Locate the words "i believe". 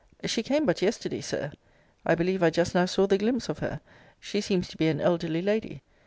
2.07-2.41